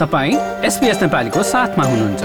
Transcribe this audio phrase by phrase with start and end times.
[0.00, 2.22] तपाईँ एसपिएस नेपालीको साथमा हुनुहुन्छ।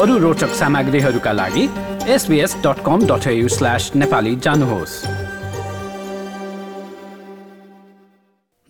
[0.00, 1.64] अरू रोचक सामग्रीहरूका लागि
[2.08, 4.94] SBS dot com dot slash Nepali जानुहोस्।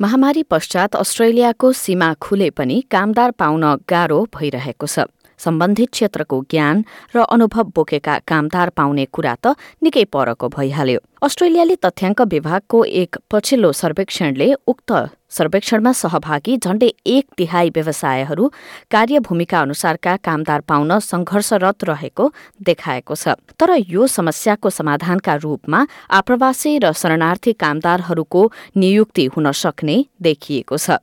[0.00, 4.98] महामारी पश्चात अस्ट्रेलियाको सीमा खुले पनि कामदार पाउन गाह्रो भइरहेको छ।
[5.38, 12.20] सम्बन्धित क्षेत्रको ज्ञान र अनुभव बोकेका कामदार पाउने कुरा त निकै परको भइहाल्यो। अस्ट्रेलियाली तथ्याङ्क
[12.32, 14.92] विभागको एक पछिल्लो सर्वेक्षणले उक्त
[15.36, 18.48] सर्वेक्षणमा सहभागी झण्डै एक तिहाई व्यवसायहरू
[18.90, 22.30] कार्यभूमिका अनुसारका कामदार पाउन संघर्षरत रहेको
[22.62, 25.80] देखाएको छ। तर यो समस्याको समाधानका रूपमा
[26.20, 28.42] आप्रवासी र शरणार्थी कामदारहरूको
[28.76, 31.02] नियुक्ति हुन सक्ने देखिएको छ।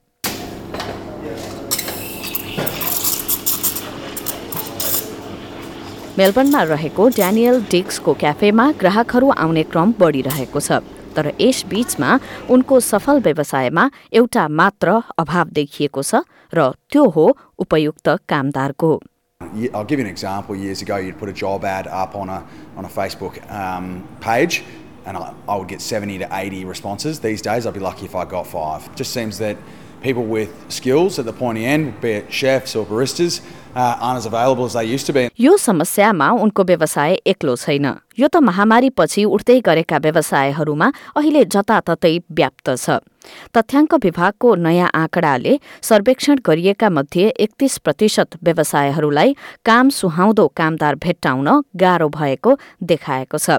[6.17, 10.78] मेलबर्नमा रहेको ड्यानियल डिक्सको क्याफेमा ग्राहकहरू आउने क्रम बढिरहेको छ
[11.16, 12.09] तर यस बीचमा
[12.53, 13.86] उनको सफल व्यवसायमा
[14.19, 16.22] एउटा मात्र अभाव देखिएको छ
[16.53, 17.25] र त्यो हो
[17.66, 18.91] उपयुक्त कामदारको
[19.78, 20.59] I'll give you an example.
[20.66, 22.38] Years ago, you'd put a job ad up on a
[22.81, 23.89] on a Facebook um,
[24.28, 24.59] page,
[25.06, 27.19] and I, I would get 70 to 80 responses.
[27.25, 28.88] These days, I'd be lucky if I got five.
[29.02, 29.58] Just seems that
[30.02, 33.41] people with skills at the pointy end, be it chefs or baristas,
[33.76, 35.30] uh.
[35.40, 37.86] यो समस्यामा उनको व्यवसाय एक्लो छैन।
[38.20, 43.02] यो त महामारी पछि उठ्दै गरेका व्यवसायहरूमा अहिले जताततै व्याप्त छ।
[43.58, 52.08] तथ्याङ्क विभागको नयाँ आँकडाले सर्वेक्षण गरिएका मध्ये एकतीस प्रतिशत व्यवसायहरूलाई काम सुहाउँदो कामदार भेट्टाउन गाह्रो
[52.09, 53.50] भएको देखाएको छ।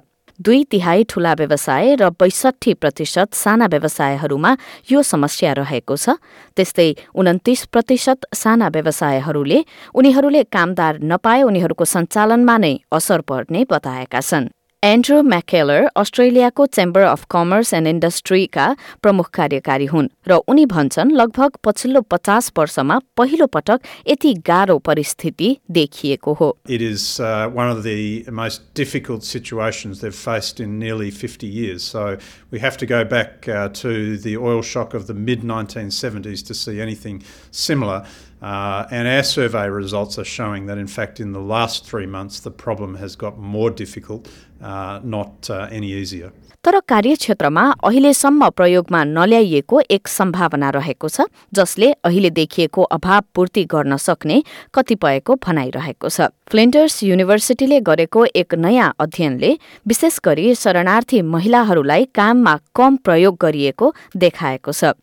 [0.40, 4.56] दुई तिहाई ठूला व्यवसाय र बैसठी प्रतिशत साना व्यवसायहरूमा
[4.90, 6.18] यो समस्या रहेको छ।
[6.56, 9.58] त्यस्तै उन्तिस प्रतिशत साना व्यवसायहरूले
[9.94, 14.50] उनीहरूले कामदार नपाए उनीहरूको सञ्चालनमा नै असर पर्ने बताएका छन्।
[14.83, 18.67] एन्ड्रो म्याकेलर अस्ट्रेलियाको चेम्बर अफ कमर्स एन्ड इन्डस्ट्रीका
[19.03, 25.49] प्रमुख कार्यकारी हुन् र उनी भन्छन् लगभग पछिल्लो पचास वर्षमा पहिलो पटक यति गाह्रो परिस्थिति
[25.79, 31.11] देखिएको हो It is uh, one of the most difficult situations they've faced in nearly
[31.11, 31.83] 50 years.
[31.83, 32.17] So
[32.49, 36.59] we have to go back uh, to the oil shock of the mid 1970s to
[36.63, 37.21] see anything
[37.51, 38.01] similar.
[38.43, 42.39] Uh, and our survey results are showing that, in fact, in the last three months,
[42.39, 44.29] the problem has got more difficult,
[44.61, 46.31] uh, not uh, any easier.
[46.63, 51.21] तर कार्यक्षेत्रमा अहिलेसम्म प्रयोगमा नल्याइएको एक सम्भावना रहेको छ
[51.55, 54.43] जसले अहिले देखिएको अभाव पूर्ति गर्न सक्ने
[54.75, 59.55] कतिपयको भनाइरहेको छ फ्लिन्टर्स युनिभर्सिटीले गरेको एक नयाँ अध्ययनले
[59.87, 63.93] विशेष गरी शरणार्थी महिलाहरूलाई काममा कम प्रयोग गरिएको
[64.25, 64.93] देखाएको छ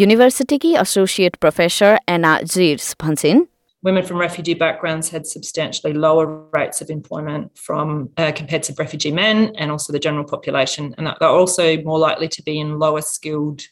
[0.00, 3.42] युनिभर्सिटीकी एसोसिएट प्रोफेसर एना जिर्स भन्छन्
[3.82, 9.10] women from refugee backgrounds had substantially lower rates of employment from uh, compared to refugee
[9.10, 10.94] men and also the general population.
[10.96, 13.62] And they're also more likely to be in lower skilled,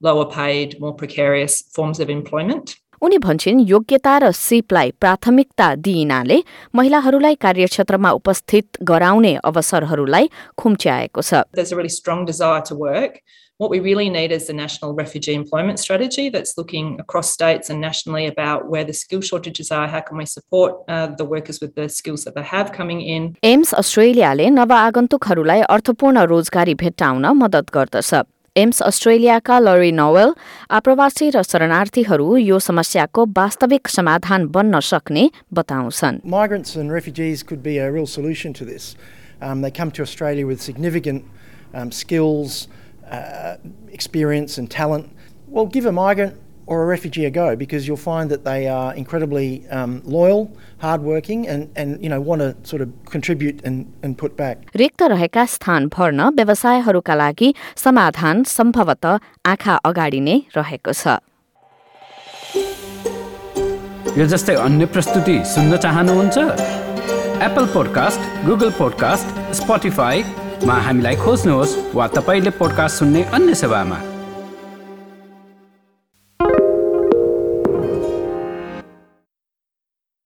[0.00, 2.76] lower paid, more precarious forms of employment.
[3.03, 6.37] उनी भन्छन् योग्यता र सिपलाई प्राथमिकता दिइनाले
[6.75, 11.43] महिलाहरूलाई कार्यक्षेत्रमा उपस्थित गराउने अवसरहरूलाई खुम्च्याएको छ
[12.83, 13.23] a.
[13.59, 17.79] What we really need is the national refugee employment strategy that's looking across states and
[17.79, 21.75] nationally about where the skill shortages are, how can we support uh, the workers with
[21.75, 23.31] the skills that they have coming in.
[23.43, 28.13] AMES अस्ट्रेलियाले नवआगन्तुकहरूलाई अर्थपूर्ण रोजगारी भेट्टाउन मद्दत गर्दछ
[28.56, 30.32] AIIMS अस्ट्रेलियाका लरी novel
[30.78, 35.24] आप्रवासी र शरणार्थीहरू यो समस्याको वास्तविक समाधान बन्न सक्ने
[35.54, 38.96] बताउँछन् Migrants and refugees could be a real solution to this.
[39.40, 41.24] Um, they come to Australia with significant
[41.74, 42.66] um, skills,
[43.10, 43.56] uh,
[43.92, 45.06] experience, and talent.
[45.46, 46.34] Well, give a migrant
[46.65, 51.47] or a refugee a go because you'll find that they are incredibly um, loyal, hardworking,
[51.47, 54.57] and, and you know want to sort of contribute and, and put back.
[54.75, 59.19] रिक्त रहेका स्थान भर्न व्यवसायहरूका लागि समाधान सम्भवतः
[59.53, 61.19] आँखा अगाडि नै रहेको छ
[64.17, 66.37] यो जस्तै अन्य प्रस्तुति सुन्न चाहनुहुन्छ
[67.47, 74.12] एप्पल पोडकास्ट गुगल पोडकास्ट स्पोटिफाईमा हामीलाई खोज्नुहोस् वा तपाईँले पोडकास्ट सुन्ने अन्य सेवामा